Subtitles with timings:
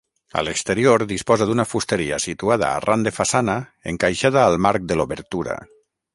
[0.39, 3.59] A l'exterior disposa d'una fusteria situada arran de façana
[3.93, 5.61] encaixada al marc de l'obertura.